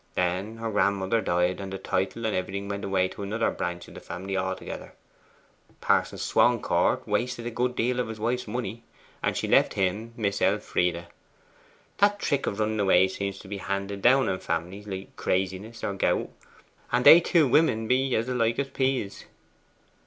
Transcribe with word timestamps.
Then 0.15 0.57
her 0.57 0.71
grandmother 0.71 1.21
died, 1.21 1.59
and 1.61 1.71
the 1.71 1.77
title 1.77 2.25
and 2.25 2.35
everything 2.35 2.67
went 2.67 2.83
away 2.83 3.07
to 3.09 3.21
another 3.21 3.51
branch 3.51 3.87
of 3.87 3.93
the 3.93 3.99
family 3.99 4.35
altogether. 4.35 4.93
Parson 5.79 6.17
Swancourt 6.17 7.07
wasted 7.07 7.45
a 7.45 7.51
good 7.51 7.75
deal 7.75 7.99
of 7.99 8.07
his 8.07 8.19
wife's 8.19 8.47
money, 8.47 8.81
and 9.21 9.37
she 9.37 9.47
left 9.47 9.75
him 9.75 10.15
Miss 10.17 10.41
Elfride. 10.41 11.05
That 11.99 12.17
trick 12.17 12.47
of 12.47 12.59
running 12.59 12.79
away 12.79 13.09
seems 13.09 13.37
to 13.41 13.47
be 13.47 13.57
handed 13.59 14.01
down 14.01 14.27
in 14.27 14.39
families, 14.39 14.87
like 14.87 15.15
craziness 15.17 15.83
or 15.83 15.93
gout. 15.93 16.31
And 16.91 17.05
they 17.05 17.19
two 17.19 17.47
women 17.47 17.87
be 17.87 18.15
alike 18.15 18.57
as 18.57 18.69
peas. 18.69 19.25